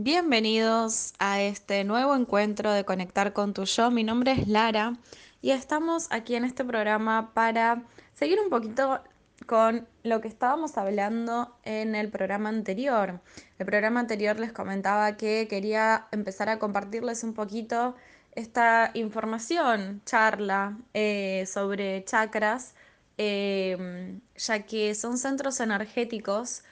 [0.00, 3.90] Bienvenidos a este nuevo encuentro de Conectar con tu yo.
[3.90, 4.96] Mi nombre es Lara
[5.42, 7.82] y estamos aquí en este programa para
[8.14, 9.02] seguir un poquito
[9.46, 13.20] con lo que estábamos hablando en el programa anterior.
[13.58, 17.96] El programa anterior les comentaba que quería empezar a compartirles un poquito
[18.36, 22.76] esta información, charla eh, sobre chakras,
[23.16, 26.62] eh, ya que son centros energéticos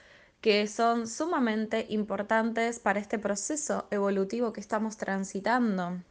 [0.47, 6.01] que son sumamente importantes para este proceso evolutivo que estamos transitando.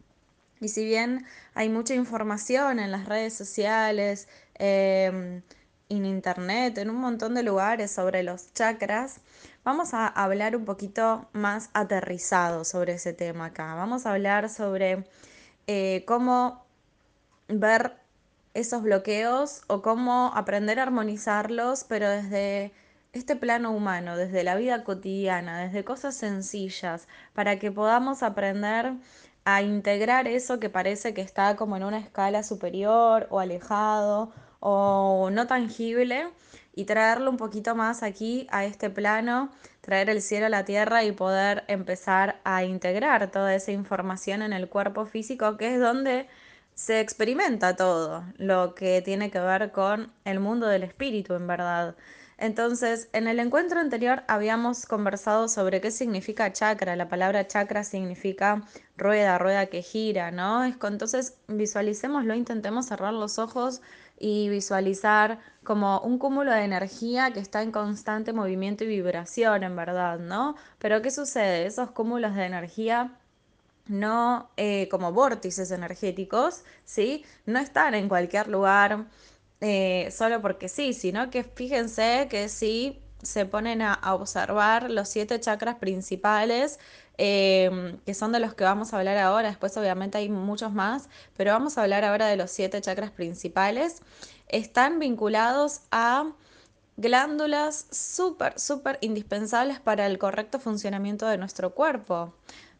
[0.60, 5.40] Y si bien hay mucha información en las redes sociales, em,
[5.88, 9.20] en internet, en un montón de lugares sobre los chakras,
[9.64, 13.74] vamos a hablar un poquito más aterrizado sobre ese tema acá.
[13.74, 15.06] Vamos a hablar sobre
[15.66, 16.66] eh, cómo
[17.48, 17.96] ver
[18.52, 22.74] esos bloqueos o cómo aprender a armonizarlos, pero desde
[23.16, 28.94] este plano humano, desde la vida cotidiana, desde cosas sencillas, para que podamos aprender
[29.44, 35.30] a integrar eso que parece que está como en una escala superior o alejado o
[35.32, 36.28] no tangible
[36.74, 41.04] y traerlo un poquito más aquí a este plano, traer el cielo a la tierra
[41.04, 46.28] y poder empezar a integrar toda esa información en el cuerpo físico, que es donde
[46.74, 51.96] se experimenta todo lo que tiene que ver con el mundo del espíritu, en verdad.
[52.38, 56.94] Entonces, en el encuentro anterior habíamos conversado sobre qué significa chakra.
[56.94, 58.62] La palabra chakra significa
[58.96, 60.64] rueda, rueda que gira, ¿no?
[60.64, 63.80] Entonces, visualicémoslo, intentemos cerrar los ojos
[64.18, 69.76] y visualizar como un cúmulo de energía que está en constante movimiento y vibración, en
[69.76, 70.56] verdad, ¿no?
[70.78, 71.66] Pero ¿qué sucede?
[71.66, 73.18] Esos cúmulos de energía
[73.86, 77.24] no eh, como vórtices energéticos, ¿sí?
[77.46, 79.06] No están en cualquier lugar
[79.60, 85.40] eh, solo porque sí, sino que fíjense que si se ponen a, observar los siete
[85.40, 86.78] chakras principales,
[87.18, 91.08] em, que son de los que vamos a hablar ahora, después obviamente hay muchos más,
[91.36, 94.02] pero vamos a hablar ahora de los siete chakras principales,
[94.48, 96.32] están vinculados a
[96.96, 102.34] glándulas súper, súper indispensables para el correcto funcionamiento de nuestro cuerpo.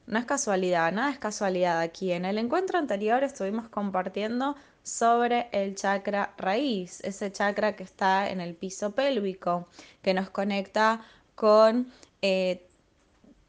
[0.07, 2.13] No es casualidad, nada es casualidad aquí.
[2.13, 8.41] En el encuentro anterior estuvimos compartiendo sobre el chakra raíz, ese chakra que está en
[8.41, 9.67] el piso pélvico,
[10.03, 11.01] que nos conecta
[11.35, 11.89] con
[12.23, 12.67] eh,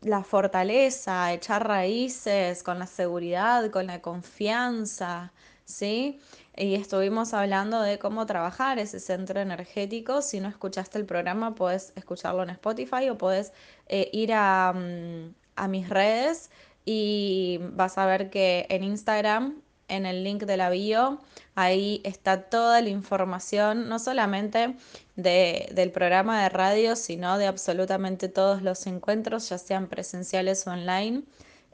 [0.02, 5.34] la fortaleza, echar raíces, con la seguridad, con la confianza,
[5.66, 6.20] ¿sí?
[6.56, 10.22] Y estuvimos hablando de cómo trabajar ese centro energético.
[10.24, 13.54] Si no escuchaste el programa, puedes escucharlo en Spotify o puedes
[13.88, 16.50] eh, ir a, mm, a mis redes
[16.86, 21.20] y vas a ver que en Instagram en el link de la bio.
[21.56, 24.76] Ahí está toda la información, no solamente
[25.16, 30.72] de, del programa de radio, sino de absolutamente todos los encuentros, ya sean presenciales o
[30.72, 31.24] online.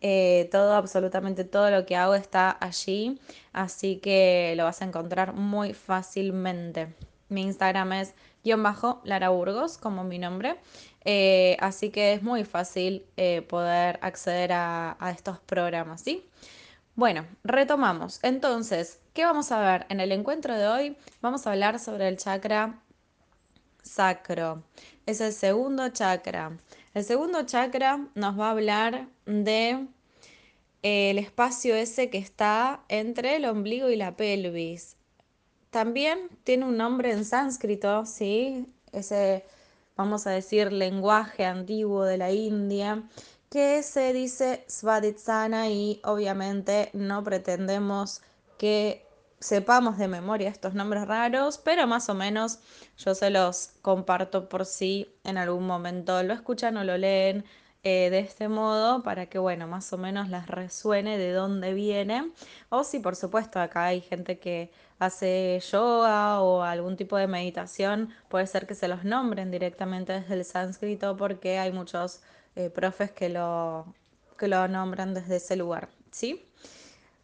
[0.02, 3.22] Eh, todo, absolutamente todo lo que hago está allí,
[3.54, 6.94] así que lo vas a encontrar muy fácilmente.
[7.30, 10.58] Mi Instagram es guion bajo Lara Burgos, como mi nombre.
[11.06, 16.26] Eh, así que es muy fácil eh, poder acceder a, estos programas, ¿sí?
[16.96, 18.20] Bueno, retomamos.
[18.24, 19.86] Entonces, ¿qué vamos a ver?
[19.90, 22.80] En el encuentro de hoy vamos a hablar sobre el chakra
[23.82, 24.64] sacro.
[25.06, 26.58] Es el segundo chakra.
[26.94, 29.88] El segundo chakra nos va a hablar de
[30.84, 34.96] eh, el espacio ese que está entre el ombligo y la pelvis.
[35.72, 38.68] También tiene un nombre en sánscrito, ¿sí?
[38.92, 39.44] Ese,
[39.96, 43.04] vamos a decir, lenguaje antiguo de la India
[43.50, 48.22] que se dice Svaditsana y obviamente no pretendemos
[48.58, 49.06] que
[49.40, 52.60] sepamos de memoria estos nombres raros, pero más o menos
[52.98, 57.46] yo se los comparto por si en algún momento lo escuchan o lo leen
[57.84, 62.32] eh, de este modo para que, bueno, más o menos les resuene de dónde viene.
[62.70, 68.10] O si, por supuesto, acá hay gente que hace yoga o algún tipo de meditación,
[68.30, 72.22] puede ser que se los nombren directamente desde el sánscrito porque hay muchos
[72.56, 73.94] eh, profes que lo,
[74.38, 76.46] que lo nombran desde ese lugar, ¿sí?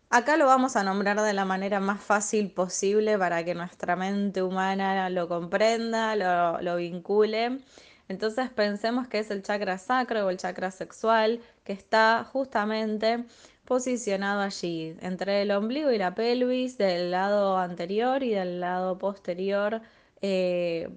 [0.09, 4.41] Acá lo vamos a nombrar de la manera más fácil posible para que nuestra mente
[4.41, 7.59] humana lo comprenda, lo, lo vincule.
[8.09, 13.23] Entonces pensemos que es el chakra sacro o el chakra sexual que está justamente
[13.65, 19.81] posicionado allí, entre el ombligo y la pelvis, del lado anterior y del lado posterior.
[20.21, 20.89] Eh,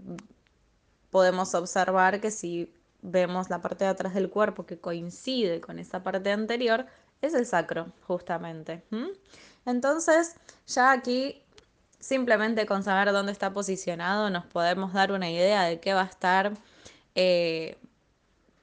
[1.11, 2.73] podemos observar que si
[3.03, 6.87] vemos la parte de atrás del cuerpo que coincide con esa parte anterior,
[7.21, 8.83] es el sacro, justamente.
[9.67, 10.37] Entonces,
[10.67, 11.43] ya aquí,
[12.01, 16.07] simplemente con saber dónde está posicionado, nos podemos dar una idea de qué va a
[16.07, 16.53] estar
[17.15, 17.79] eh,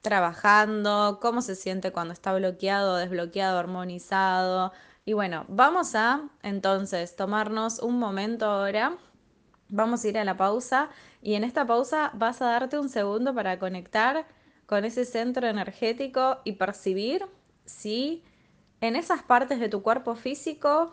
[0.02, 4.72] trabajando, cómo se siente cuando está bloqueado, desbloqueado, armonizado.
[5.06, 8.98] Y bueno, vamos a entonces tomarnos un momento ahora.
[9.70, 10.90] Vamos a ir a la pausa
[11.22, 14.26] y en esta pausa vas a darte un segundo para conectar
[14.66, 17.26] con ese centro energético y percibir
[17.66, 18.24] si
[18.82, 20.92] en esas partes de tu cuerpo físico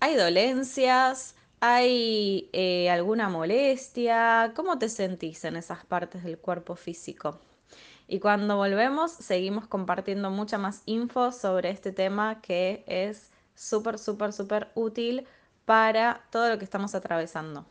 [0.00, 1.33] hay dolencias,
[1.66, 7.40] hay eh, alguna molestia, ¿cómo te sentís en esas partes del cuerpo físico?
[8.06, 14.34] Y cuando volvemos, seguimos compartiendo mucha más info sobre este tema que es súper, súper,
[14.34, 15.26] súper útil
[15.64, 17.64] para todo lo que estamos atravesando.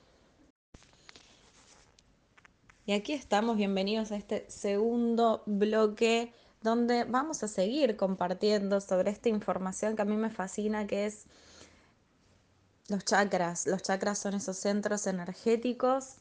[2.88, 9.30] Y aquí estamos, bienvenidos a este segundo bloque donde vamos a seguir compartiendo sobre esta
[9.30, 11.28] información que a mí me fascina, que es
[12.90, 13.68] los chakras.
[13.68, 16.16] Los chakras son esos centros energéticos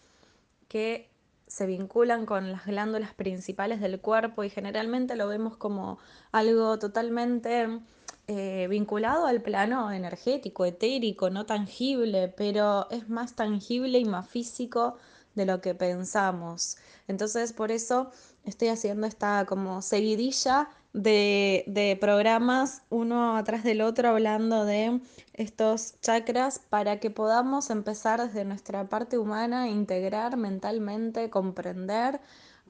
[0.68, 1.10] que
[1.46, 5.98] se vinculan con las glándulas principales del cuerpo y generalmente lo vemos como
[6.30, 7.80] algo totalmente
[8.26, 14.96] eh, vinculado al plano energético, etérico, no tangible, pero es más tangible y más físico
[15.34, 16.76] de lo que pensamos.
[17.08, 18.10] Entonces, por eso
[18.44, 25.00] estoy haciendo esta como seguidilla de, de programas uno atrás del otro hablando de
[25.32, 32.20] estos chakras para que podamos empezar desde nuestra parte humana integrar mentalmente, comprender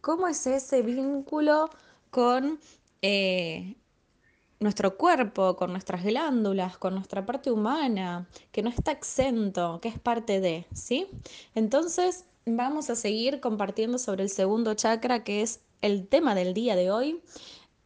[0.00, 1.70] cómo es ese vínculo
[2.10, 2.60] con
[3.00, 3.76] eh,
[4.60, 9.98] nuestro cuerpo, con nuestras glándulas, con nuestra parte humana, que no está exento, que es
[9.98, 11.08] parte de, ¿sí?
[11.54, 16.76] Entonces, vamos a seguir compartiendo sobre el segundo chakra, que es el tema del día
[16.76, 17.20] de hoy.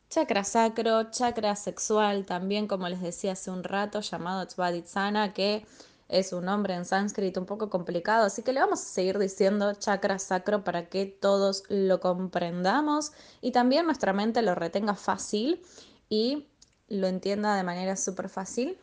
[0.08, 5.66] Chakra sacro, chakra sexual, también como les decía hace un rato, llamado Svadhisthana, que
[6.08, 9.74] es un nombre en sánscrito un poco complicado, así que le vamos a seguir diciendo
[9.74, 15.60] chakra sacro para que todos lo comprendamos y también nuestra mente lo retenga fácil
[16.08, 16.46] y
[16.88, 18.78] lo entienda de manera súper fácil.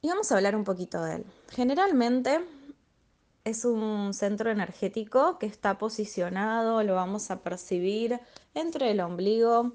[0.00, 1.26] Y vamos a hablar un poquito de él.
[1.50, 2.40] Generalmente
[3.48, 8.20] es un centro energético que está posicionado, lo vamos a percibir
[8.54, 9.72] entre el ombligo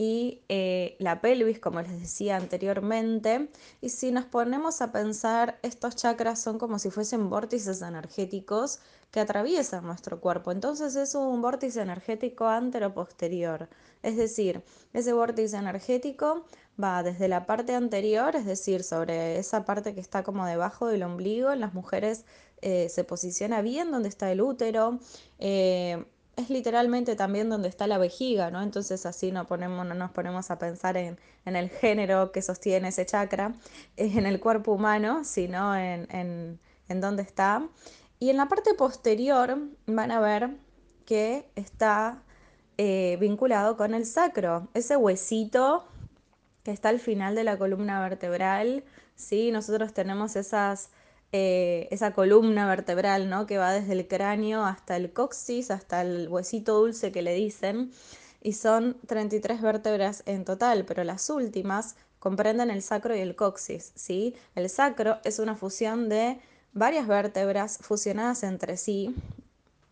[0.00, 3.50] y eh, la pelvis, como les decía anteriormente.
[3.80, 8.78] Y si nos ponemos a pensar, estos chakras son como si fuesen vórtices energéticos
[9.10, 10.52] que atraviesan nuestro cuerpo.
[10.52, 13.68] Entonces es un vórtice energético antero-posterior.
[14.02, 14.62] Es decir,
[14.92, 16.44] ese vórtice energético
[16.80, 21.02] va desde la parte anterior, es decir, sobre esa parte que está como debajo del
[21.02, 22.24] ombligo, en las mujeres
[22.62, 24.98] eh, se posiciona bien donde está el útero.
[25.38, 26.04] Eh,
[26.38, 28.62] es literalmente también donde está la vejiga, ¿no?
[28.62, 33.06] Entonces así no, ponemos, no nos ponemos a pensar en, el género que sostiene ese
[33.06, 33.54] chakra,
[33.96, 37.66] en el cuerpo humano, sino en, en, dónde está.
[38.20, 40.50] Y en la parte posterior van a ver
[41.06, 42.22] que está
[42.76, 45.88] eh, vinculado con el sacro, ese huesito
[46.62, 48.84] que está al final de la columna vertebral,
[49.16, 49.50] ¿sí?
[49.50, 50.90] Nosotros tenemos esas
[51.32, 53.46] eh, esa columna vertebral, ¿no?
[53.46, 57.92] Que va desde el cráneo hasta el coxis, hasta el huesito dulce que le dicen.
[58.42, 63.92] Y son 33 vértebras en total, pero las últimas comprenden el sacro y el coxis,
[63.94, 64.34] ¿sí?
[64.54, 66.38] El sacro es una fusión de
[66.72, 69.14] varias vértebras fusionadas entre sí,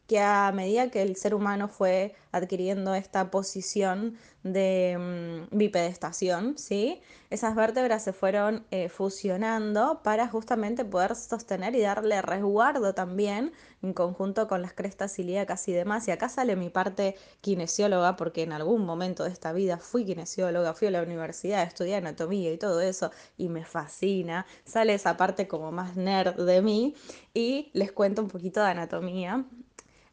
[0.07, 7.01] que a medida que el ser humano fue adquiriendo esta posición de mm, bipedestación, ¿sí?
[7.31, 13.93] esas vértebras se fueron eh, fusionando para justamente poder sostener y darle resguardo también en
[13.93, 16.07] conjunto con las crestas ilíacas y demás.
[16.09, 20.75] Y acá sale mi parte kinesióloga, porque en algún momento de esta vida fui kinesióloga,
[20.75, 24.47] fui a la universidad, estudié anatomía y todo eso, y me fascina.
[24.65, 26.95] Sale esa parte como más nerd de mí
[27.35, 29.45] y les cuento un poquito de anatomía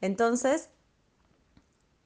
[0.03, 0.67] entonces,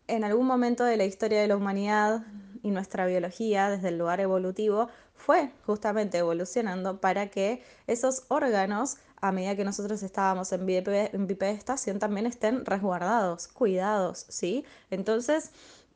[0.05, 2.27] en algún momento de la historia de la humanidad
[2.61, 9.31] y nuestra biología, desde el lugar evolutivo, fue justamente evolucionando para que esos órganos, a
[9.31, 14.63] medida que nosotros estábamos en, bipedestación, también estén resguardados, cuidados, ¿sí?
[14.91, 15.49] Entonces,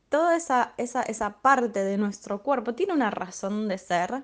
[0.10, 4.24] toda esa, esa, esa parte de nuestro cuerpo tiene una razón de ser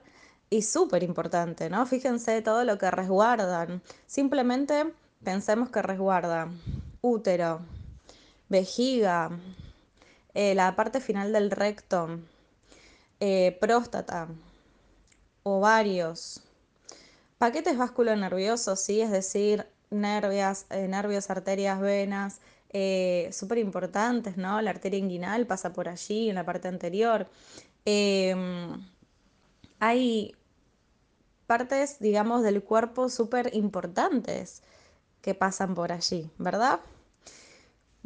[0.50, 1.86] y súper importante, ¿no?
[1.86, 3.84] Fíjense todo lo que resguardan.
[4.08, 4.92] Simplemente
[5.24, 6.60] pensemos que resguardan
[7.10, 7.62] útero,
[8.50, 9.32] vejiga,
[10.34, 12.20] eh, la parte final del recto,
[13.20, 14.28] eh, próstata,
[15.44, 16.42] ovarios,
[17.38, 17.78] paquetes
[18.16, 19.02] nerviosos, ¿sí?
[19.02, 22.40] es decir, nervias, eh, nervios, arterias, venas,
[23.32, 24.62] súper importantes, ¿no?
[24.62, 27.28] La arteria inguinal pasa por allí, en la parte anterior.
[27.86, 28.86] Em,
[29.80, 30.36] hay
[31.48, 34.62] partes, digamos, del cuerpo súper importantes
[35.22, 36.80] que pasan por allí, ¿verdad?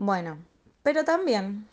[0.01, 0.39] Bueno,
[0.81, 1.67] pero también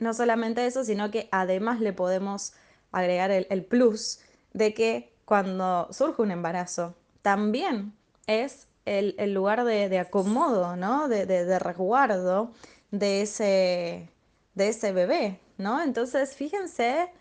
[0.00, 2.54] no solamente eso, sino que además le podemos
[2.90, 4.18] agregar el, plus
[4.52, 7.92] de que cuando surge un embarazo, también
[8.26, 11.06] es el, lugar de, acomodo, ¿no?
[11.06, 12.50] De, resguardo
[12.90, 15.80] de ese, bebé, ¿no?
[15.84, 17.12] Entonces, fíjense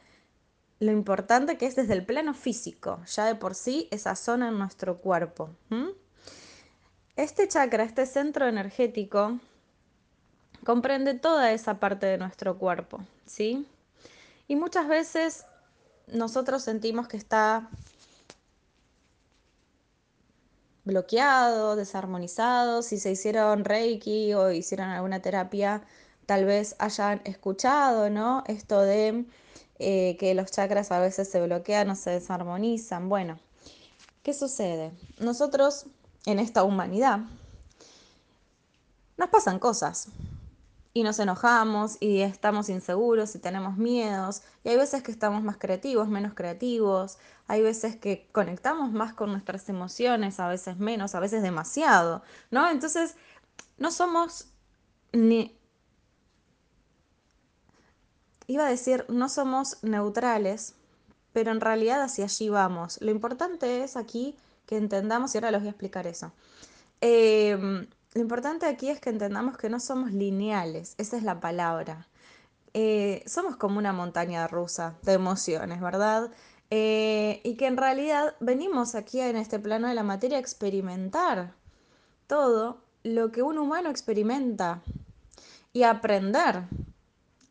[0.80, 4.58] lo importante que es desde el plano físico, ya de por sí esa zona en
[4.58, 5.52] nuestro cuerpo.
[7.16, 9.40] Este chakra, este centro energético,
[10.64, 13.68] comprende toda esa parte de nuestro cuerpo, ¿sí?
[14.48, 15.46] Y muchas veces
[16.08, 17.70] nosotros sentimos que está
[20.84, 25.84] bloqueado, desarmonizado, si se hicieron reiki o hicieron alguna terapia,
[26.26, 28.44] tal vez hayan escuchado, ¿no?
[28.48, 29.26] Esto de
[29.80, 33.10] eh, que los chakras a veces se bloquean o se desarmonizan.
[33.10, 33.40] Bueno,
[34.24, 34.92] ¿qué sucede?
[35.20, 35.86] Nosotros
[36.26, 37.20] en esta humanidad
[39.18, 40.08] nos pasan cosas
[40.94, 45.58] y nos enojamos y estamos inseguros y tenemos miedos y hay veces que estamos más
[45.58, 47.18] creativos, menos creativos,
[47.48, 52.70] hay veces que conectamos más con nuestras emociones, a veces menos, a veces demasiado, ¿no?
[52.70, 53.16] Entonces,
[53.78, 54.48] no somos
[55.14, 55.58] ni
[58.48, 60.76] iba a decir, no somos neutrales,
[61.34, 63.00] pero en realidad hacia allí vamos.
[63.02, 66.34] Lo importante es aquí que entendamos, y ahora les voy a explicar eso.
[67.02, 72.08] Em, lo importante aquí es que entendamos que no somos lineales, esa es la palabra.
[72.74, 76.32] Eh, somos como una montaña rusa de emociones, ¿verdad?
[76.70, 81.54] Eh, y que en realidad venimos aquí en este plano de la materia a experimentar
[82.28, 84.82] todo lo que un humano experimenta
[85.74, 86.64] y aprender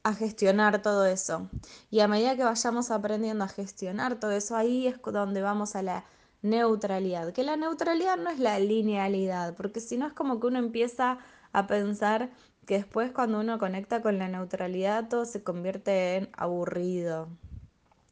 [0.03, 1.49] a gestionar todo eso.
[1.91, 5.83] Y a medida que vayamos aprendiendo a gestionar todo eso, ahí es donde vamos a
[5.83, 6.05] la
[6.43, 7.33] neutralidad.
[7.33, 11.19] Que la neutralidad no es la linealidad, porque si no es como que uno empieza
[11.53, 12.31] a pensar
[12.67, 17.29] que después cuando uno conecta con la neutralidad todo se convierte en aburrido,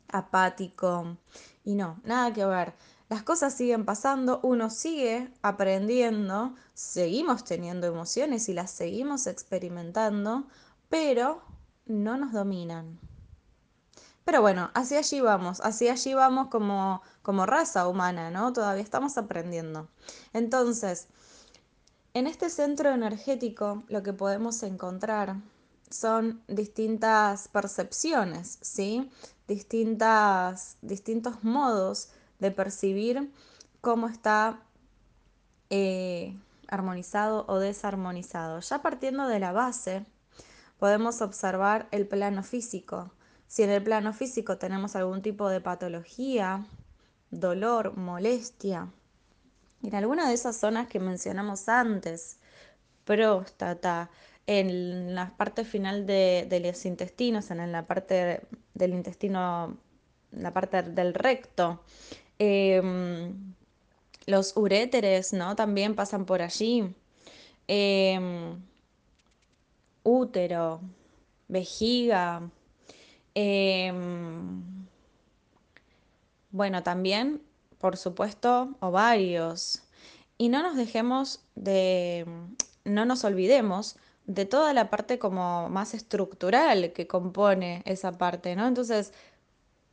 [0.08, 1.16] apático.
[1.64, 2.74] Y no, nada que ver.
[3.08, 10.46] Las cosas siguen pasando, uno sigue aprendiendo, seguimos teniendo emociones y las seguimos experimentando,
[10.90, 11.42] pero
[11.86, 12.98] no nos dominan.
[14.28, 18.52] Pero bueno, hacia allí vamos, hacia allí vamos como, como raza humana, ¿no?
[18.52, 19.88] Todavía estamos aprendiendo.
[20.34, 21.08] Entonces,
[22.12, 25.36] en este centro energético lo que podemos encontrar
[25.88, 29.10] son distintas percepciones, ¿sí?
[29.46, 33.32] Distintas, distintos modos de percibir
[33.80, 34.60] cómo está
[35.70, 36.36] eh,
[36.68, 38.60] armonizado o desarmonizado.
[38.60, 40.04] Ya partiendo de la base,
[40.78, 43.10] podemos observar el plano físico.
[43.48, 46.66] Si en el plano físico tenemos algún tipo de patología,
[47.30, 48.92] dolor, molestia,
[49.82, 52.38] en alguna de esas zonas que mencionamos antes,
[53.04, 54.10] próstata,
[54.46, 58.42] en la parte final de, los intestinos, en la parte
[58.74, 59.78] del intestino,
[60.32, 61.82] la parte del recto,
[62.38, 63.54] em,
[64.26, 65.56] los uréteres, ¿no?
[65.56, 66.94] También pasan por allí.
[67.66, 68.60] Em,
[70.02, 70.80] útero,
[71.48, 72.50] vejiga.
[73.40, 74.88] Em,
[76.50, 77.40] bueno, también,
[77.78, 79.82] por supuesto, ovarios.
[80.38, 82.26] Y no nos dejemos de,
[82.84, 88.66] no nos olvidemos de toda la parte como más estructural que compone esa parte, ¿no?
[88.66, 89.12] Entonces,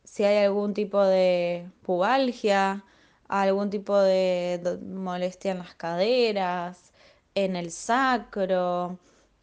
[0.04, 2.84] si hay algún tipo de pubalgia,
[3.28, 6.92] algún tipo de molestia en las caderas,
[7.36, 8.98] en el sacro,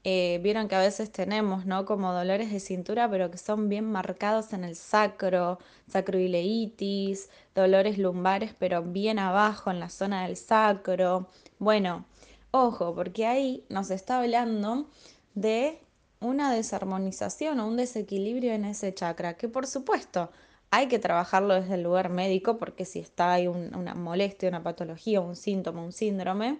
[0.05, 1.85] eh, vieron que a veces tenemos, ¿no?
[1.85, 8.53] Como dolores de cintura, pero que son bien marcados en el sacro, sacroileitis, dolores lumbares,
[8.59, 11.29] pero bien abajo en la zona del sacro.
[11.57, 12.05] Bueno,
[12.51, 14.87] ojo, porque ahí nos está hablando
[15.35, 15.79] de
[16.19, 20.31] una desarmonización o un desequilibrio en ese chakra, que por supuesto
[20.69, 25.21] hay que trabajarlo desde el lugar médico, porque si está ahí una molestia, una patología,
[25.21, 26.59] un síntoma, un síndrome,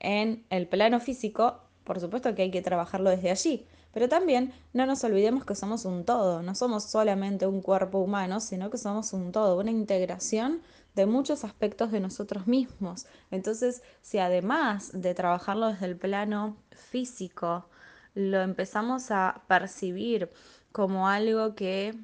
[0.00, 4.86] en el plano físico por supuesto que hay que trabajarlo desde allí, pero también no
[4.86, 9.12] nos olvidemos que somos un todo, no somos solamente un cuerpo humano, sino que somos
[9.12, 10.62] un todo, una integración
[10.94, 13.06] de muchos aspectos de nosotros mismos.
[13.30, 17.68] Entonces, si además de trabajarlo desde el plano físico,
[18.14, 20.30] lo empezamos a percibir
[20.72, 21.94] como algo que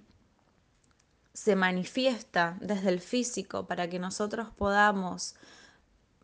[1.33, 5.35] se manifiesta desde el físico para que nosotros podamos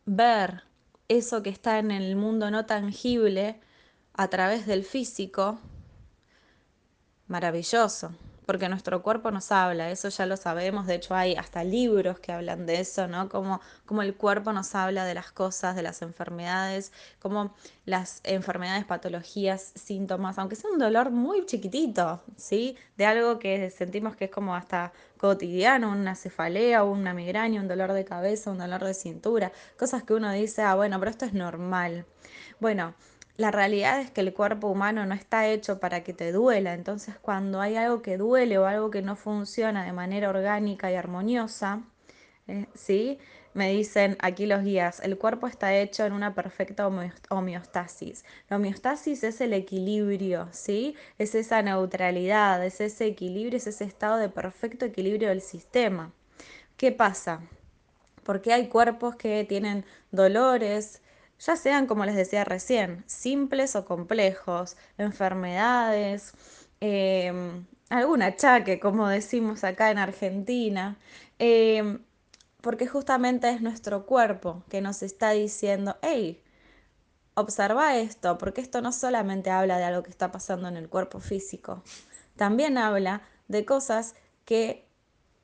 [0.04, 0.62] ver
[1.08, 3.60] eso que está en el mundo no tangible
[4.14, 5.58] a través del físico,
[7.28, 8.12] maravilloso,
[8.46, 12.32] porque nuestro cuerpo nos habla, eso ya lo sabemos, de hecho hay hasta libros que
[12.32, 13.28] hablan de eso, ¿no?
[13.28, 18.84] Como, como el cuerpo nos habla de las cosas, de las enfermedades, como las enfermedades,
[18.84, 22.76] patologías, síntomas, aunque sea un dolor muy chiquitito, ¿sí?
[22.96, 27.92] De algo que sentimos que es como hasta cotidiano, una cefalea, una migraña, un dolor
[27.92, 31.32] de cabeza, un dolor de cintura, cosas que uno dice, ah, bueno, pero esto es
[31.32, 32.06] normal.
[32.60, 32.94] Bueno,
[33.36, 37.16] la realidad es que el cuerpo humano no está hecho para que te duela, entonces
[37.20, 41.82] cuando hay algo que duele o algo que no funciona de manera orgánica y armoniosa,
[42.48, 43.18] eh, ¿sí?
[43.56, 46.86] Me dicen aquí los guías, el cuerpo está hecho en una perfecta
[47.30, 48.22] homeostasis.
[48.50, 50.94] La homeostasis es el equilibrio, ¿sí?
[51.16, 56.12] Es esa neutralidad, es ese equilibrio, es ese estado de perfecto equilibrio del sistema.
[56.76, 57.40] ¿Qué pasa?
[58.24, 61.00] Porque hay cuerpos que tienen dolores,
[61.38, 66.34] ya sean, como les decía recién, simples o complejos, enfermedades,
[66.80, 70.98] em, algún achaque, como decimos acá en Argentina,
[71.38, 72.00] em,
[72.66, 76.42] porque justamente es nuestro cuerpo que nos está diciendo, hey,
[77.34, 81.20] observa esto, porque esto no solamente habla de algo que está pasando en el cuerpo
[81.20, 81.84] físico,
[82.34, 84.84] también habla de cosas que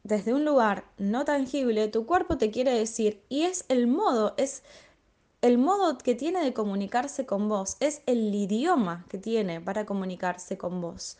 [0.03, 4.65] desde un lugar no tangible tu cuerpo te quiere decir y es el modo, es
[5.43, 10.59] el modo que tiene de comunicarse con vos, es el idioma que tiene para comunicarse
[10.59, 11.19] con vos.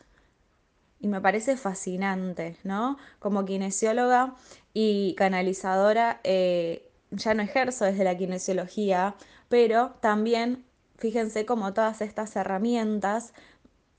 [1.03, 2.97] Y me parece fascinante, ¿no?
[3.19, 4.37] Como kinesióloga
[4.73, 9.17] y canalizadora, eh, ya no ejerzo desde la kinesiología,
[9.49, 10.65] pero también
[10.99, 13.35] fíjense cómo todas estas herramientas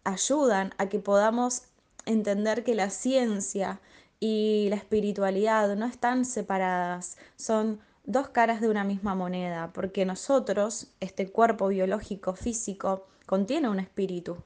[0.05, 1.63] ayudan a que podamos
[2.05, 3.81] entender que la ciencia
[4.21, 10.87] y la espiritualidad no están separadas, son dos caras de una misma moneda, porque nosotros,
[11.01, 14.37] este cuerpo biológico físico, contiene un espíritu,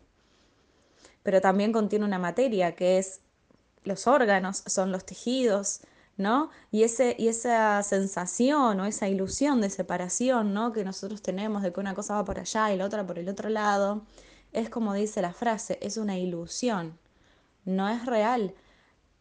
[1.28, 3.20] pero también contiene una materia que es
[3.84, 5.82] los órganos, son los tejidos,
[6.16, 6.52] ¿no?
[6.72, 10.72] Y, ese, y esa sensación o esa ilusión de separación, ¿no?
[10.72, 13.28] Que nosotros tenemos de que una cosa va por allá y la otra por el
[13.28, 14.04] otro lado,
[14.54, 16.98] es como dice la frase, es una ilusión,
[17.66, 18.56] no es real.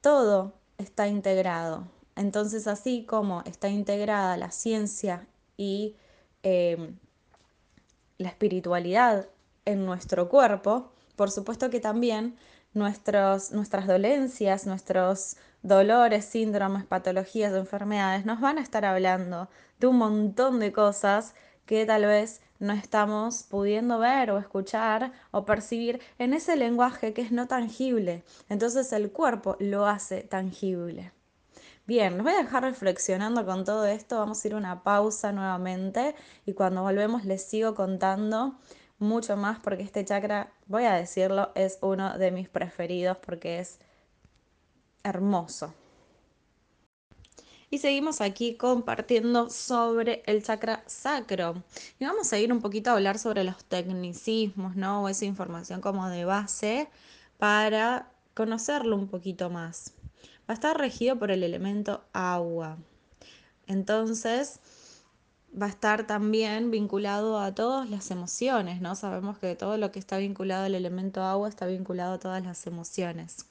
[0.01, 1.89] Todo está integrado.
[2.15, 5.97] Entonces, así como está integrada la ciencia y
[6.45, 7.01] em,
[8.19, 9.29] la espiritualidad
[9.65, 12.37] en nuestro cuerpo, por supuesto que también
[12.75, 19.49] nuestros, nuestras dolencias, nuestros dolores, síndromes, patologías, enfermedades, nos van a estar hablando
[19.81, 25.45] de un montón de cosas que tal vez no estamos pudiendo ver o escuchar o
[25.45, 28.23] percibir en ese lenguaje que es no tangible.
[28.49, 31.13] Entonces el cuerpo lo hace tangible.
[31.87, 35.31] Bien, nos voy a dejar reflexionando con todo esto, vamos a ir a una pausa
[35.31, 38.59] nuevamente y cuando volvemos les sigo contando
[38.99, 43.79] mucho más porque este chakra, voy a decirlo, es uno de mis preferidos porque es
[45.03, 45.75] hermoso.
[47.69, 51.63] Y seguimos aquí compartiendo sobre el chakra sacro.
[51.99, 55.03] Y vamos a ir un poquito a hablar sobre los tecnicismos, ¿no?
[55.03, 56.89] O esa información como de base
[57.39, 59.93] para conocerlo un poquito más
[60.49, 62.79] va a estar regido por el elemento agua.
[63.67, 64.61] Entonces,
[65.61, 68.95] va a estar también vinculado a todas las emociones, ¿no?
[68.95, 72.67] Sabemos que todo lo que está vinculado al elemento agua está vinculado a todas las
[72.67, 73.47] emociones.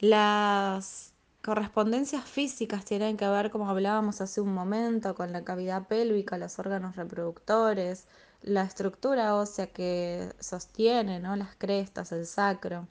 [0.00, 6.38] Las correspondencias físicas tienen que ver, como hablábamos hace un momento, con la cavidad pélvica,
[6.38, 8.06] los órganos reproductores,
[8.42, 11.36] la estructura ósea que sostiene, ¿no?
[11.36, 12.88] Las crestas, el sacro.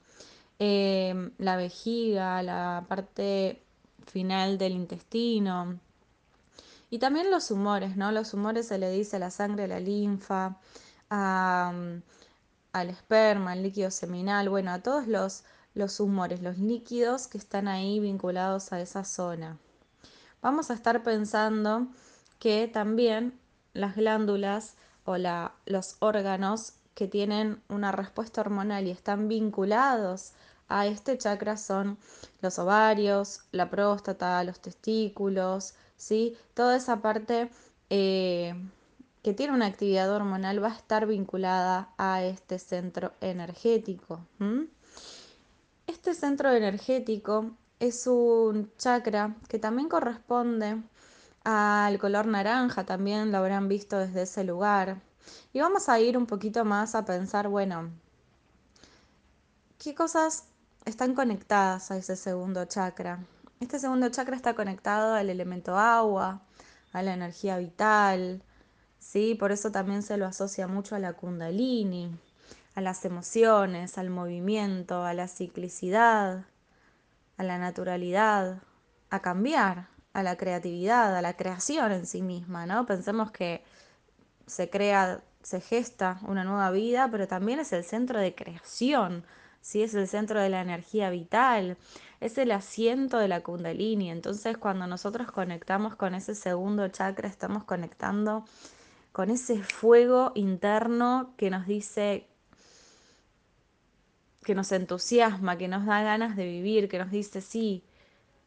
[0.58, 3.62] Em, la vejiga, la parte
[4.06, 5.78] final del intestino.
[6.92, 8.12] Y también los humores, ¿no?
[8.12, 10.58] Los humores se le dice a la sangre, a la linfa,
[11.08, 12.02] al
[12.74, 17.98] esperma, al líquido seminal, bueno, a todos los, los humores, los líquidos que están ahí
[17.98, 19.56] vinculados a esa zona.
[20.42, 21.86] Vamos a estar pensando
[22.38, 23.40] que también
[23.72, 24.74] las glándulas
[25.06, 30.32] o los órganos que tienen una respuesta hormonal y están vinculados
[30.68, 31.96] a este chakra son
[32.42, 36.36] los ovarios, la próstata, los testículos, ¿sí?
[36.54, 37.48] Toda esa parte
[37.88, 38.54] eh,
[39.22, 44.26] que tiene una actividad hormonal va a estar vinculada a este centro energético.
[45.86, 50.82] Este centro energético es un chakra que también corresponde
[51.44, 55.00] al color naranja, también lo habrán visto desde ese lugar.
[55.52, 57.90] Y vamos a ir un poquito más a pensar, bueno,
[59.78, 60.46] ¿qué cosas
[60.84, 63.20] están conectadas a ese segundo chakra.
[63.62, 66.42] Este segundo chakra está conectado al elemento agua,
[66.92, 68.42] a la energía vital,
[68.98, 69.36] ¿sí?
[69.36, 72.10] Por eso también se lo asocia mucho a la kundalini,
[72.74, 76.44] a las emociones, al movimiento, a la ciclicidad,
[77.36, 78.62] a la naturalidad,
[79.10, 82.84] a cambiar, a la creatividad, a la creación en sí misma, ¿no?
[82.84, 83.62] Pensemos que
[84.44, 89.24] se crea, se gesta una nueva vida, pero también es el centro de creación,
[89.62, 89.82] ¿sí?
[89.82, 91.78] Es el centro de la energía vital,
[92.20, 94.10] es el asiento de la kundalini.
[94.10, 98.44] Entonces, cuando nosotros conectamos con ese segundo chakra, estamos conectando
[99.12, 102.28] con ese fuego interno que nos dice
[104.44, 107.84] que nos entusiasma, que nos da ganas de vivir, que nos dice, sí,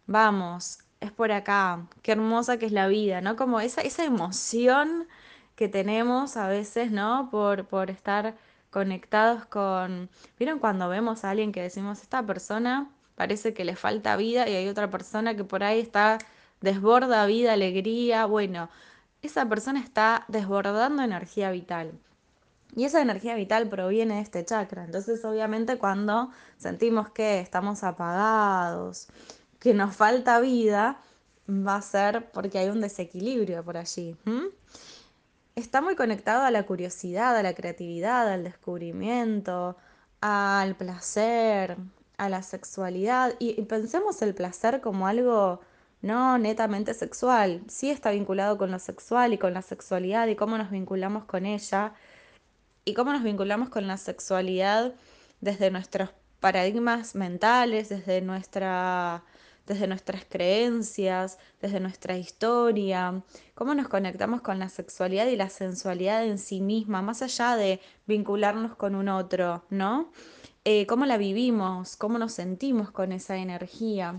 [0.08, 3.36] vamos, es por acá, qué hermosa que es la vida, ¿no?
[3.36, 5.08] Como esa, esa emoción
[5.56, 7.30] que tenemos a veces, ¿no?
[7.32, 8.36] Por, por estar
[8.76, 10.10] conectados con...
[10.38, 14.54] ¿Vieron cuando vemos a alguien que decimos, esta persona parece que le falta vida y
[14.54, 16.18] hay otra persona que por ahí está
[16.60, 18.26] desborda vida, alegría?
[18.26, 18.70] Bueno,
[19.22, 21.94] esa persona está desbordando energía vital.
[22.76, 24.84] Y esa energía vital proviene de este chakra.
[24.84, 29.08] Entonces, obviamente, cuando sentimos que estamos apagados,
[29.58, 31.00] que nos falta vida,
[31.50, 34.18] va a ser porque hay un desequilibrio por allí.
[35.56, 39.78] Está muy conectado a la curiosidad, a la creatividad, al descubrimiento,
[40.22, 41.78] al placer,
[42.18, 43.36] a la sexualidad.
[43.40, 45.62] Y, y pensemos el placer como algo
[46.02, 47.62] no netamente sexual.
[47.68, 51.46] Sí está vinculado con lo sexual y con la sexualidad y cómo nos vinculamos con
[51.46, 51.94] ella
[52.86, 54.94] y cómo nos vinculamos con la sexualidad
[55.42, 59.24] desde nuestros paradigmas mentales, desde, nuestra,
[59.66, 63.24] desde nuestras creencias, desde nuestra historia,
[63.56, 67.80] cómo nos conectamos con la sexualidad y la sensualidad en sí misma, más allá de
[68.06, 70.12] vincularnos con un otro, ¿no?
[70.66, 74.16] Eh, cómo la vivimos, cómo nos sentimos con esa energía.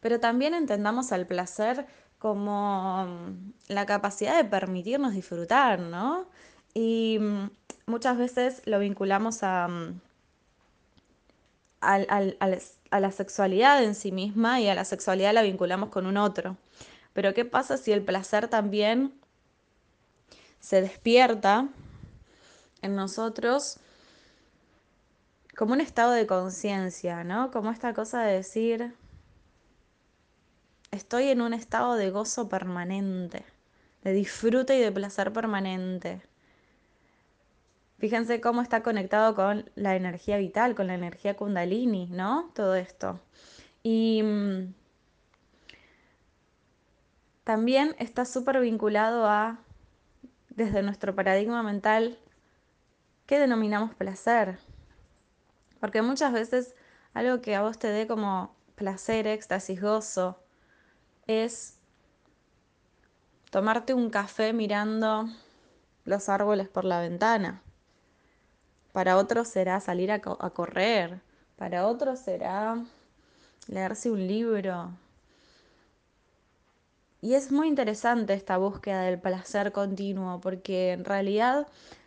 [0.00, 1.86] Pero también entendamos al placer
[2.18, 6.26] como mm, la capacidad de permitirnos disfrutar, ¿no?
[6.74, 7.50] Y mm,
[7.86, 10.00] muchas veces lo vinculamos a, mm,
[12.90, 16.56] a la sexualidad en sí misma y a la sexualidad la vinculamos con un otro.
[17.12, 19.12] Pero ¿qué pasa si el placer también
[20.60, 21.68] se despierta
[22.82, 23.78] en nosotros
[25.56, 27.50] como un estado de conciencia, ¿no?
[27.50, 28.94] Como esta cosa de decir,
[30.92, 33.44] estoy en un estado de gozo permanente,
[34.04, 36.22] de disfrute y de placer permanente.
[37.98, 42.52] Fíjense cómo está conectado con la energía vital, con la energía kundalini, ¿no?
[42.54, 43.20] Todo esto.
[43.82, 44.74] Y mm,
[47.42, 49.58] también está súper vinculado a,
[50.50, 52.18] desde nuestro paradigma mental,
[53.26, 54.58] ¿qué denominamos placer?
[55.80, 56.74] Porque muchas veces
[57.14, 60.40] algo que a vos te dé como placer, éxtasis, gozo,
[61.26, 61.78] es
[63.50, 65.28] tomarte un café mirando
[66.04, 67.62] los árboles por la ventana.
[68.92, 71.20] Para otros será salir a, correr.
[71.56, 72.82] Para otros será
[73.66, 74.90] leerse un libro.
[77.20, 81.66] Y es muy interesante esta búsqueda del placer continuo, porque en realidad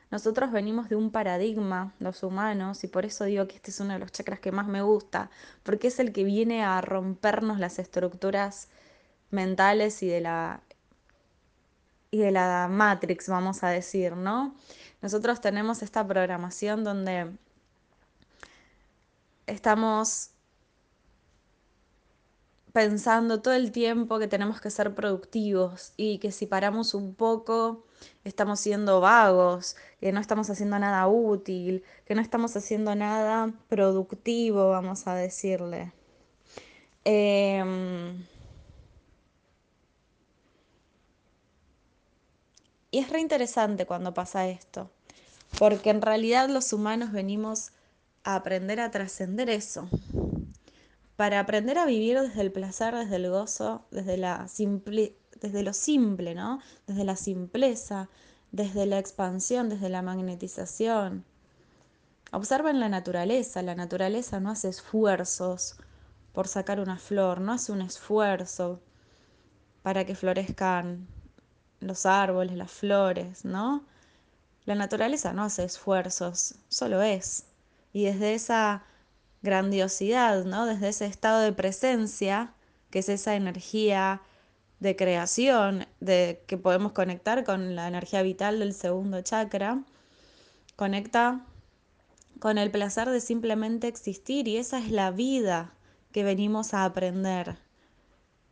[0.10, 3.94] nosotros venimos de un paradigma, los humanos, y por eso digo que este es uno
[3.94, 5.30] de los chakras que más me gusta,
[5.64, 8.70] porque es el que viene a rompernos las estructuras
[9.32, 10.62] mentales y de la
[12.12, 14.54] y de la Matrix, vamos a decir, ¿no?
[15.02, 17.32] Nosotros tenemos esta programación donde
[19.48, 20.32] estamos
[22.72, 27.86] pensando todo el tiempo que tenemos que ser productivos y que si paramos un poco
[28.24, 34.70] estamos siendo vagos, que no estamos haciendo nada útil, que no estamos haciendo nada productivo,
[34.70, 35.92] vamos a decirle.
[37.04, 38.24] Em,
[42.92, 44.92] Y es re interesante cuando pasa esto,
[45.58, 47.72] porque en realidad los humanos venimos
[48.26, 49.88] a aprender a trascender eso,
[51.16, 55.72] para aprender a vivir desde el placer, desde el gozo, desde, la simple, desde lo
[55.72, 56.60] simple, ¿no?
[56.86, 58.10] Desde la simpleza,
[58.52, 61.24] desde la expansión, desde la magnetización.
[62.34, 65.78] Observen la naturaleza, la naturaleza no hace esfuerzos
[66.34, 68.82] por sacar una flor, no hace un esfuerzo
[69.82, 71.08] para que florezcan
[71.82, 73.84] los árboles, las flores, ¿no?
[74.66, 77.46] La naturaleza no hace esfuerzos, solo es.
[77.94, 78.84] Y desde esa
[79.42, 80.66] grandiosidad, ¿no?
[80.66, 82.54] Desde ese estado de presencia,
[82.90, 84.22] que es esa energía
[84.80, 89.84] de creación, de que podemos conectar con la energía vital del segundo chakra,
[90.76, 91.46] conecta
[92.40, 95.74] con el placer de simplemente existir y esa es la vida
[96.12, 97.58] que venimos a aprender.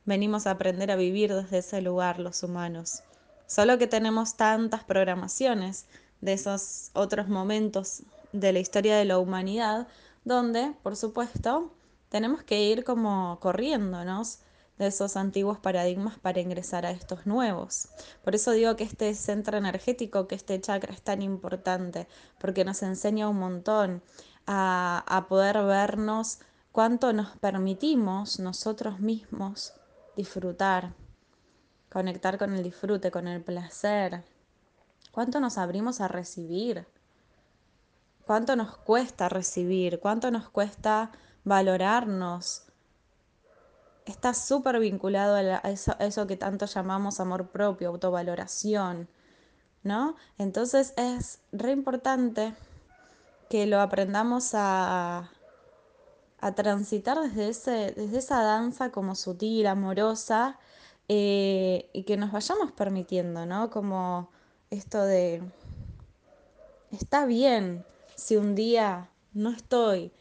[0.05, 3.03] Venimos a aprender a vivir desde ese lugar los humanos.
[3.49, 5.87] Solo que tenemos tantas programaciones
[6.21, 9.87] de esos otros momentos de la historia de la humanidad,
[10.23, 11.73] donde, por supuesto,
[12.09, 14.41] tenemos que ir como corriéndonos
[14.77, 17.87] de esos antiguos paradigmas para ingresar a estos nuevos.
[18.23, 22.07] Por eso digo que este centro energético, que este chakra es tan importante,
[22.39, 24.03] porque nos enseña un montón
[24.45, 26.37] a, a poder vernos
[26.71, 29.73] cuánto nos permitimos nosotros mismos
[30.15, 30.93] disfrutar,
[31.91, 34.23] conectar con el disfrute, con el placer,
[35.11, 36.85] cuánto nos abrimos a recibir,
[38.25, 41.11] cuánto nos cuesta recibir, cuánto nos cuesta
[41.43, 42.63] valorarnos,
[44.05, 49.07] está súper vinculado a, eso, que tanto llamamos amor propio, autovaloración,
[49.83, 50.15] ¿no?
[50.37, 52.53] Entonces es re importante
[53.49, 55.31] que lo aprendamos a,
[56.39, 60.59] a transitar desde, ese, desde esa danza como sutil, amorosa,
[61.09, 63.69] eh, y que nos vayamos permitiendo, ¿no?
[63.71, 64.29] Como
[64.69, 65.41] esto de,
[66.91, 67.83] está bien
[68.15, 70.11] si un día no estoy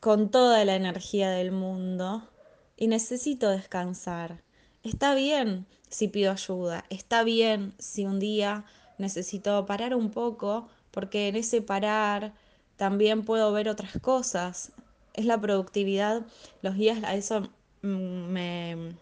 [0.00, 2.28] con toda la energía del mundo
[2.76, 4.42] y necesito descansar.
[4.82, 8.64] Está bien si pido ayuda, está bien si un día
[8.98, 12.34] necesito parar un poco, porque en ese parar
[12.76, 14.72] también puedo ver otras cosas.
[15.14, 16.26] Es la productividad.
[16.62, 17.48] Los guías a eso
[17.82, 18.96] mm, me,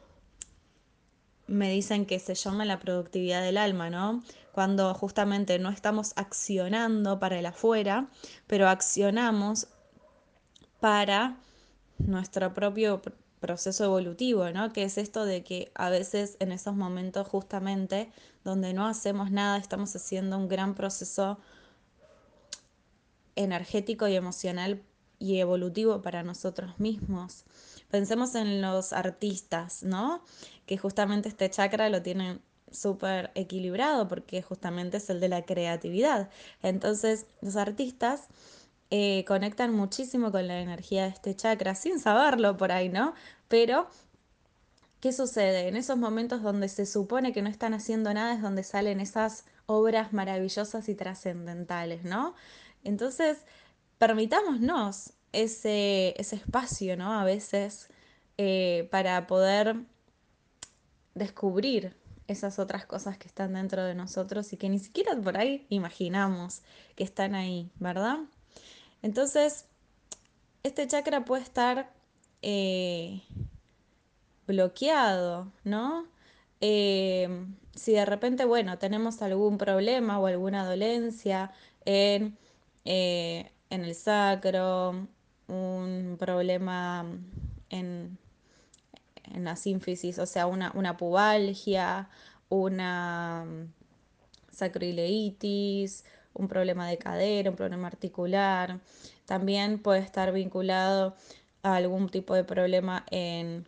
[1.48, 4.22] me dicen que se llama la productividad del alma, ¿no?
[4.52, 8.08] Cuando justamente no estamos accionando para el afuera,
[8.46, 9.66] pero accionamos
[10.80, 11.36] para
[11.98, 13.02] nuestro propio
[13.40, 14.72] proceso evolutivo, ¿no?
[14.72, 18.10] Que es esto de que a veces en esos momentos justamente
[18.44, 21.38] donde no hacemos nada, estamos haciendo un gran proceso
[23.36, 24.82] energético y emocional
[25.18, 27.44] y evolutivo para nosotros mismos.
[27.90, 30.22] Pensemos en los artistas, ¿no?
[30.66, 36.28] Que justamente este chakra lo tienen súper equilibrado porque justamente es el de la creatividad.
[36.62, 38.28] Entonces, los artistas
[38.90, 43.14] eh, conectan muchísimo con la energía de este chakra, sin saberlo por ahí, ¿no?
[43.48, 43.88] Pero,
[45.00, 45.68] ¿qué sucede?
[45.68, 49.44] En esos momentos donde se supone que no están haciendo nada es donde salen esas
[49.66, 52.34] obras maravillosas y trascendentales, ¿no?
[52.84, 53.38] Entonces,
[53.98, 57.18] permitámonos ese, ese espacio, ¿no?
[57.18, 57.88] A veces
[58.36, 59.76] eh, para poder
[61.14, 61.96] descubrir
[62.28, 66.62] esas otras cosas que están dentro de nosotros y que ni siquiera por ahí imaginamos
[66.94, 68.18] que están ahí, ¿verdad?
[69.02, 69.66] Entonces,
[70.62, 71.90] este chakra puede estar
[72.42, 73.22] eh,
[74.46, 76.06] bloqueado, ¿no?
[76.60, 81.52] Eh, si de repente, bueno, tenemos algún problema o alguna dolencia
[81.84, 82.36] en,
[82.84, 85.08] en el sacro,
[85.48, 87.04] un problema
[87.70, 88.18] en,
[89.24, 92.08] en la sínfisis, o sea, una, una pubalgia,
[92.48, 93.44] una
[94.52, 98.80] sacroileitis, un problema de cadera, un problema articular.
[99.26, 101.16] También puede estar vinculado
[101.62, 103.66] a algún tipo de problema en,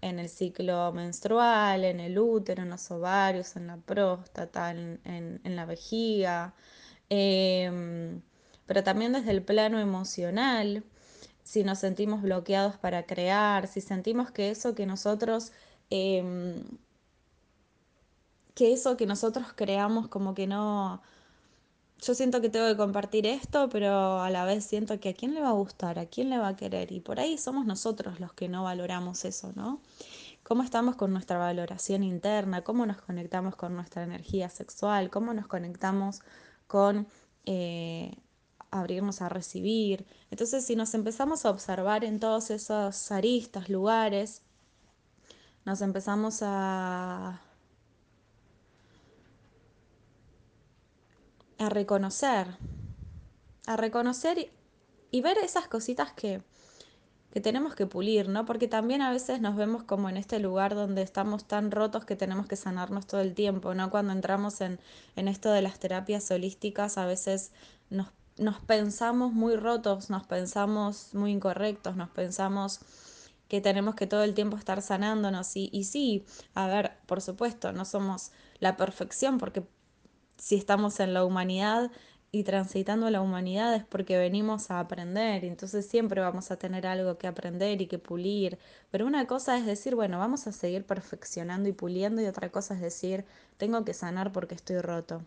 [0.00, 6.54] el ciclo menstrual, en el útero, en los ovarios, en la próstata, en, la vejiga.
[7.08, 8.20] Em,
[8.66, 10.84] pero también desde el plano emocional,
[11.44, 15.52] si nos sentimos bloqueados para crear, si sentimos que eso que nosotros...
[15.90, 16.64] Em,
[18.54, 21.02] que eso que nosotros creamos como que no,
[22.04, 25.34] yo siento que tengo que compartir esto, pero a la vez siento que a quién
[25.34, 26.92] le va a gustar, a quién le va a querer.
[26.92, 29.80] Y por ahí somos nosotros los que no valoramos eso, ¿no?
[30.42, 32.62] ¿Cómo estamos con nuestra valoración interna?
[32.62, 35.10] ¿Cómo nos conectamos con nuestra energía sexual?
[35.10, 36.20] ¿Cómo nos conectamos
[36.66, 37.08] con
[37.46, 38.16] eh,
[38.80, 40.06] abrirnos a recibir?
[40.30, 44.42] Entonces, si nos empezamos a observar en todos esos aristas, lugares,
[45.64, 47.40] nos empezamos a
[51.58, 52.46] a reconocer,
[53.66, 54.50] a reconocer
[55.10, 56.42] y, ver esas cositas que,
[57.32, 58.44] que tenemos que pulir, ¿no?
[58.44, 62.16] Porque también a veces nos vemos como en este lugar donde estamos tan rotos que
[62.16, 63.90] tenemos que sanarnos todo el tiempo, ¿no?
[63.90, 64.80] Cuando entramos en,
[65.16, 67.52] en esto de las terapias holísticas, a veces
[67.90, 72.80] nos, nos pensamos muy rotos, nos pensamos muy incorrectos, nos pensamos
[73.48, 77.72] que tenemos que todo el tiempo estar sanándonos y, y sí, a ver, por supuesto,
[77.72, 79.64] no somos la perfección porque
[80.38, 81.90] si estamos en la humanidad
[82.32, 87.16] y transitando la humanidad es porque venimos a aprender, entonces siempre vamos a tener algo
[87.16, 88.58] que aprender y que pulir.
[88.90, 92.74] Pero una cosa es decir, bueno, vamos a seguir perfeccionando y puliendo, y otra cosa
[92.74, 93.24] es decir,
[93.56, 95.22] tengo que sanar porque estoy roto.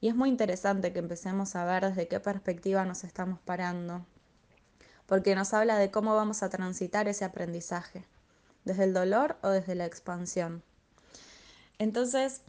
[0.00, 4.04] Y es muy interesante que empecemos a ver desde qué perspectiva nos estamos parando,
[5.06, 8.04] porque nos habla de cómo vamos a transitar ese aprendizaje,
[8.64, 10.62] desde el dolor o desde la expansión.
[11.78, 12.42] Entonces,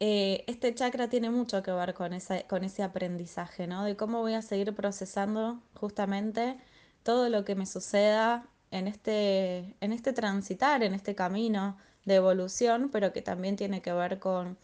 [0.00, 2.12] eh, este chakra tiene mucho que ver con,
[2.48, 3.84] con ese aprendizaje, ¿no?
[3.84, 6.58] De cómo voy a seguir procesando justamente
[7.02, 12.90] todo lo que me suceda en este, en este transitar, en este camino de evolución,
[12.90, 14.58] pero que también tiene que ver con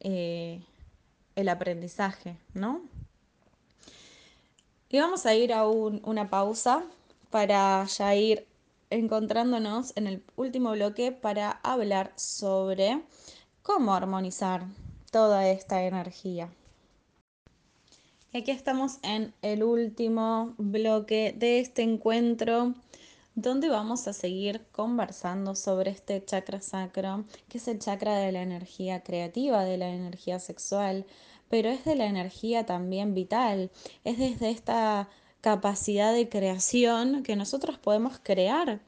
[0.00, 0.62] eh,
[1.36, 2.82] el aprendizaje, ¿no?
[4.88, 6.84] Y vamos a ir a una pausa
[7.30, 8.46] para ya ir
[8.90, 13.02] encontrándonos en el último bloque para hablar sobre
[13.62, 14.66] cómo armonizar
[15.10, 16.48] toda esta energía.
[18.32, 22.74] Y aquí estamos en el último bloque de este encuentro
[23.34, 28.42] donde vamos a seguir conversando sobre este chakra sacro, que es el chakra de la
[28.42, 31.06] energía creativa, de la energía sexual,
[31.48, 33.70] pero es de la energía también vital,
[34.04, 35.08] es desde esta
[35.40, 38.80] capacidad de creación que nosotros podemos crear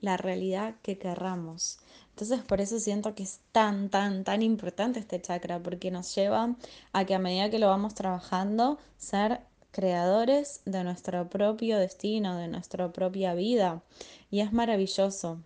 [0.00, 1.78] la realidad que querramos.
[2.10, 6.54] Entonces por eso siento que es tan, tan, tan importante este chakra, porque nos lleva
[6.92, 9.40] a que a medida que lo vamos trabajando, ser
[9.72, 13.82] creadores de nuestro propio destino, de nuestra propia vida.
[14.30, 15.38] Y es maravilloso.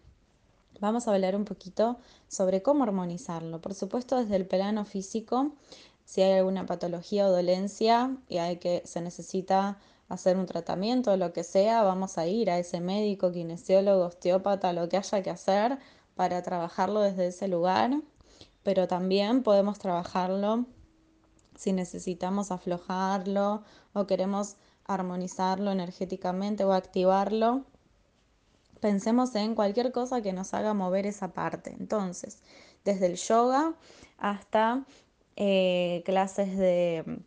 [0.81, 1.97] Vamos a hablar un poquito
[2.29, 3.61] sobre cómo armonizarlo.
[3.62, 5.53] Por supuesto, desde el plano físico,
[6.05, 11.17] si hay alguna patología o dolencia y hay que se necesita hacer un tratamiento o
[11.17, 15.31] lo que sea, vamos a ir a ese médico, kinesiólogo, osteópata, lo que haya que
[15.31, 15.79] hacer
[16.15, 18.01] para trabajarlo desde ese lugar,
[18.62, 20.67] pero también podemos trabajarlo
[21.57, 27.64] si necesitamos aflojarlo o queremos armonizarlo energéticamente o activarlo.
[28.81, 31.75] Pensemos en cualquier cosa que nos haga mover esa parte.
[31.79, 32.42] Entonces,
[32.85, 33.75] desde el yoga
[34.19, 34.85] hasta
[35.35, 37.21] eh, clases de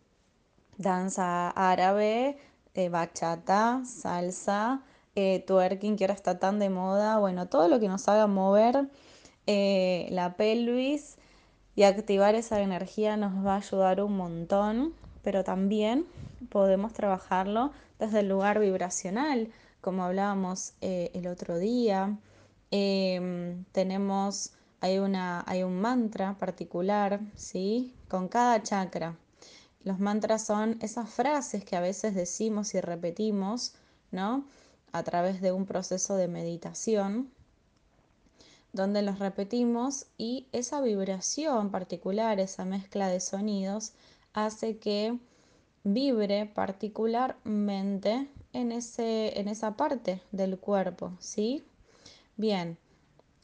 [0.78, 2.38] danza árabe,
[2.74, 4.84] eh, bachata, salsa,
[5.16, 8.90] eh, twerking que ahora está tan de moda, bueno, todo lo que nos haga mover
[9.48, 11.18] eh, la pelvis
[11.80, 16.06] y activar esa energía nos va a ayudar un montón, pero también
[16.50, 19.48] podemos trabajarlo desde el lugar vibracional,
[19.80, 22.18] como hablábamos el otro día.
[22.70, 27.96] Em, tenemos, hay, una, hay un mantra particular, ¿sí?
[28.10, 29.16] Con cada chakra.
[29.86, 33.74] Los mantras son esas frases que a veces decimos y repetimos,
[34.12, 34.44] ¿no?
[34.92, 37.32] A través de un proceso de meditación,
[38.74, 43.94] donde los repetimos y esa vibración particular, esa mezcla de sonidos,
[44.34, 45.18] hace que
[45.84, 51.64] vibre particularmente en, ese, en esa parte del cuerpo, ¿sí?
[52.38, 52.78] Bien,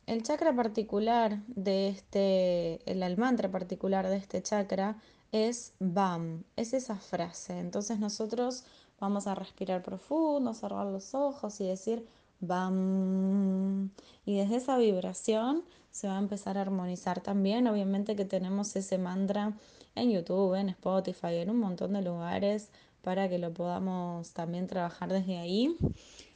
[0.06, 4.98] el chakra particular de este, el mantra particular de este chakra
[5.32, 7.60] es BAM, es esa frase.
[7.60, 8.64] Entonces nosotros
[9.00, 12.08] vamos a respirar profundo, cerrar los ojos y decir
[12.40, 13.92] BAM.
[14.26, 17.68] Y desde esa vibración se va a empezar a armonizar también.
[17.68, 19.54] Obviamente que tenemos ese mantra
[19.96, 22.70] en YouTube, en Spotify, en un montón de lugares
[23.02, 25.78] para que lo podamos también trabajar desde ahí.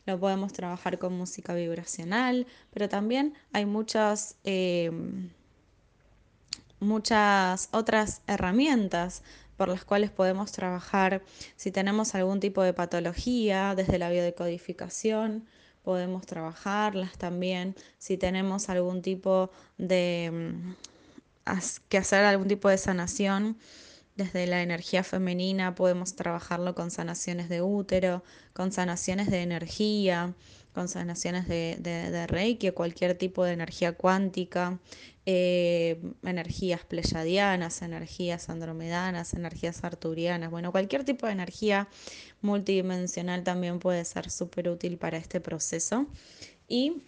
[0.06, 4.38] Lo podemos trabajar con música vibracional, pero también hay muchas...
[4.44, 4.92] Eh,
[6.80, 9.24] muchas otras herramientas
[9.58, 11.22] por las cuales podemos trabajar
[11.58, 15.46] si tenemos algún tipo de patología desde la biodecodificación
[15.90, 19.50] podemos trabajarlas también si tenemos algún tipo
[19.80, 21.52] de mm,
[21.90, 23.58] que hacer algún tipo de sanación
[24.20, 28.22] desde la energía femenina podemos trabajarlo con sanaciones de útero
[28.54, 30.36] con sanaciones de energía
[30.74, 34.78] con sanaciones de, reiki cualquier tipo de energía cuántica
[35.26, 41.88] eh, energías pleyadianas, energías andromedanas, energías arturianas, bueno, cualquier tipo de energía
[42.42, 46.08] multidimensional también puede ser súper útil para este proceso.
[46.68, 47.04] Y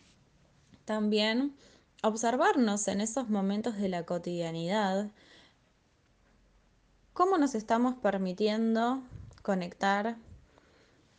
[0.85, 1.55] también
[2.03, 5.09] observarnos en esos momentos de la cotidianidad,
[7.21, 9.03] cómo nos estamos permitiendo
[9.43, 10.17] conectar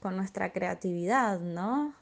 [0.00, 1.94] con nuestra creatividad, ¿no?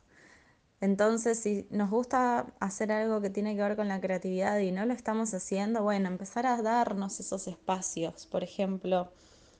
[0.80, 4.86] Entonces, si nos gusta hacer algo que tiene que ver con la creatividad y no
[4.86, 9.12] lo estamos haciendo, bueno, empezar a darnos esos espacios, por ejemplo,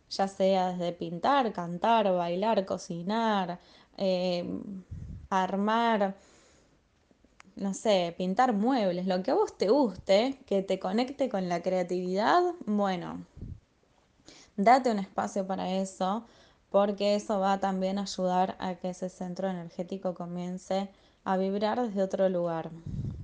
[0.09, 3.61] ya sea desde pintar, cantar, bailar, cocinar,
[3.99, 4.59] eh,
[5.29, 6.17] armar,
[7.57, 11.61] no sé, pintar muebles, lo que a vos te guste, que te conecte con la
[11.61, 13.27] creatividad, bueno,
[14.65, 16.25] date un espacio para eso,
[16.71, 20.91] porque eso va también a ayudar a que ese centro energético comience
[21.25, 22.71] a vibrar desde otro lugar.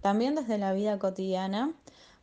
[0.01, 1.73] También desde la vida cotidiana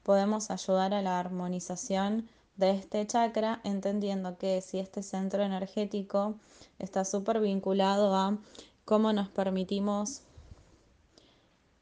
[0.04, 6.36] podemos ayudar a la armonización de este chakra, entendiendo que si este centro energético
[6.80, 8.38] está súper vinculado a
[8.86, 10.22] cómo nos permitimos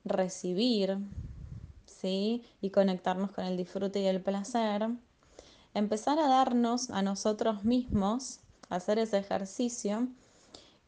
[0.04, 0.98] recibir
[1.86, 2.44] ¿sí?
[2.62, 4.90] y conectarnos con el disfrute y el placer,
[5.74, 10.08] empezar a darnos a nosotros mismos, hacer ese ejercicio,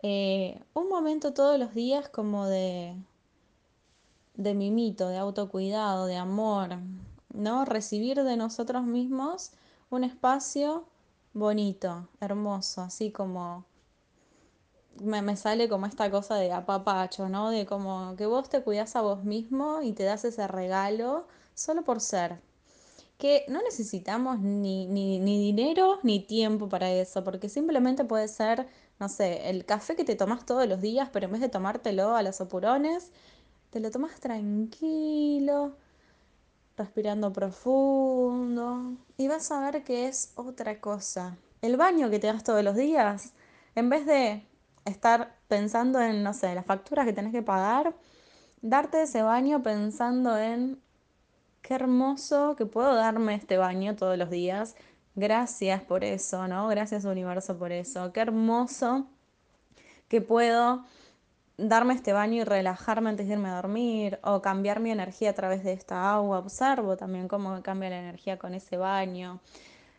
[0.02, 2.96] eh, un momento todos los días como de,
[4.36, 6.78] de mimito, de autocuidado, de amor,
[7.34, 7.66] ¿no?
[7.66, 9.52] Recibir de nosotros mismos
[9.90, 10.86] un espacio
[11.34, 13.66] bonito, hermoso, así como
[15.00, 17.50] me, me, sale como esta cosa de apapacho, ¿no?
[17.50, 21.84] De como que vos te cuidás a vos mismo y te das ese regalo solo
[21.84, 22.42] por ser.
[23.24, 28.68] Que no necesitamos ni, ni, ni dinero ni tiempo para eso, porque simplemente puede ser,
[29.00, 32.18] no sé, el café que te tomás todos los días, pero en vez de tomártelo
[32.18, 33.14] a los apurones,
[33.70, 35.78] te lo tomas tranquilo,
[36.76, 41.38] respirando profundo, y vas a ver que es otra cosa.
[41.62, 43.32] El baño que te das todos los días,
[43.76, 44.46] en vez de
[44.84, 47.96] estar pensando en, no sé, las facturas que tenés que pagar,
[48.62, 50.83] darte ese baño pensando en
[51.64, 54.76] qué hermoso que puedo darme este baño todos los días.
[55.16, 56.68] Gracias por eso, ¿no?
[56.68, 58.12] Gracias universo por eso.
[58.14, 59.08] Qué hermoso
[60.10, 60.84] que puedo
[61.58, 65.34] darme este baño y relajarme antes de irme a dormir o cambiar mi energía a
[65.34, 66.40] través de esta agua.
[66.40, 69.40] Observo también cómo cambia la energía con ese baño.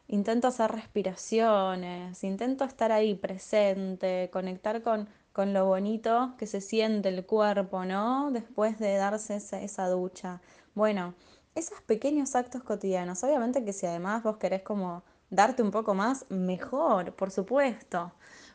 [0.06, 7.08] Intento hacer respiraciones, intento estar ahí presente, conectar con, con lo bonito que se siente
[7.08, 8.30] el cuerpo, ¿no?
[8.30, 10.42] Después de darse esa, esa ducha.
[10.74, 11.14] Bueno,
[11.54, 13.22] esos pequeños actos cotidianos.
[13.24, 18.12] Obviamente que si además vos querés como darte un poco más, mejor, por supuesto.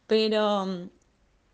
[0.08, 0.89] Pero mm,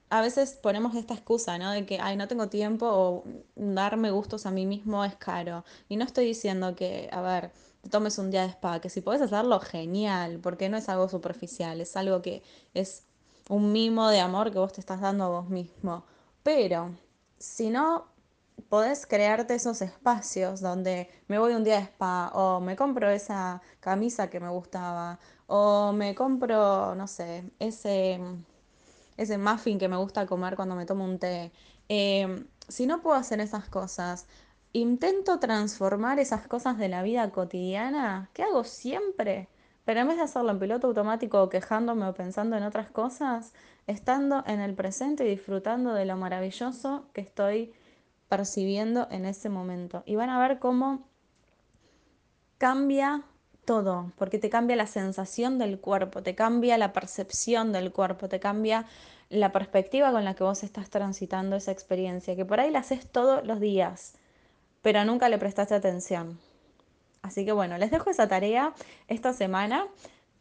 [0.10, 1.72] a veces ponemos esta excusa, ¿no?
[1.72, 3.24] De que, ay, no tengo tiempo o
[3.56, 5.66] darme gustos a mí mismo es caro.
[5.90, 9.02] Y no estoy diciendo que, a ver, te tomes un día de spa, que si
[9.02, 12.44] podés hacerlo, genial, porque no es algo superficial, es algo que
[12.74, 13.04] es
[13.50, 16.06] un mimo de amor que vos te estás dando a vos mismo.
[16.44, 16.92] Pero
[17.38, 18.15] si no
[18.70, 23.62] podés crearte esos espacios donde me voy un día de spa o me compro esa
[23.80, 28.20] camisa que me gustaba o me compro, no sé, ese,
[29.18, 31.52] ese muffin que me gusta comer cuando me tomo un té.
[31.90, 34.28] Eh, si no puedo hacer esas cosas,
[34.74, 39.48] intento transformar esas cosas de la vida cotidiana, que hago siempre,
[39.86, 43.54] pero en vez de hacerlo en piloto automático o quejándome o pensando en otras cosas,
[43.88, 47.74] estando en el presente y disfrutando de lo maravilloso que estoy
[48.30, 50.04] percibiendo en ese momento.
[50.06, 51.08] Y van a ver cómo
[52.58, 53.24] cambia
[53.66, 58.40] todo, porque te cambia la sensación del cuerpo, te cambia la percepción del cuerpo, te
[58.40, 58.86] cambia
[59.30, 63.10] la perspectiva con la que vos estás transitando esa experiencia, que por ahí la haces
[63.12, 64.14] todos los días,
[64.82, 66.40] pero nunca le prestaste atención.
[67.24, 68.74] Así que bueno, les dejo esa tarea
[69.08, 69.88] esta semana.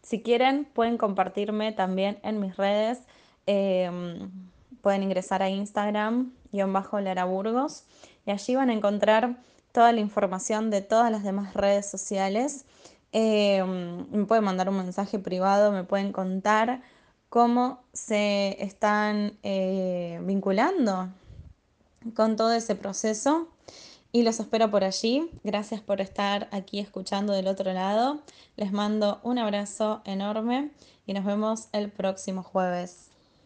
[0.02, 3.00] Si quieren, pueden compartirme también en mis redes.
[3.46, 3.90] Eh,
[4.82, 6.34] pueden ingresar a Instagram,
[7.00, 7.84] Lara Burgos,
[8.26, 9.36] y allí van a encontrar
[9.72, 12.64] toda la información de todas las demás redes sociales.
[13.12, 16.82] Eh, me pueden mandar un mensaje privado, me pueden contar
[17.28, 21.08] cómo se están eh, vinculando
[22.14, 23.48] con todo ese proceso
[24.12, 25.28] y los espero por allí.
[25.42, 28.20] Gracias por estar aquí escuchando del otro lado.
[28.56, 30.70] Les mando un abrazo enorme
[31.06, 33.13] y nos vemos el próximo jueves.